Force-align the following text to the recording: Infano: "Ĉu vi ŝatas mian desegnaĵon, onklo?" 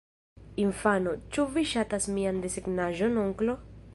Infano: 0.63 1.11
"Ĉu 1.35 1.45
vi 1.57 1.65
ŝatas 1.73 2.09
mian 2.17 2.41
desegnaĵon, 2.47 3.23
onklo?" 3.29 3.59